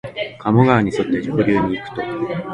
[0.39, 2.01] 加茂川にそって上流にいくと、